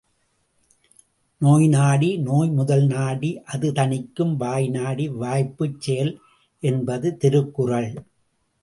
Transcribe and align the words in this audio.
நோய்நாடி 1.41 2.09
நோய்முதல் 2.19 2.85
நாடி 2.85 3.31
அதுதணிக்கும் 3.53 4.33
வாய்நாடி 4.39 5.07
வாய்ப்பச் 5.15 5.79
செயல் 5.79 6.13
என்பது 6.63 7.17
திருக்குறள். 7.17 7.91